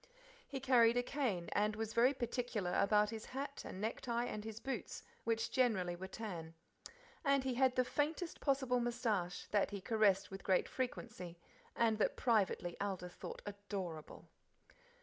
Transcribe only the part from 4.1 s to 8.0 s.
and his boots, which generally were tan. And he had the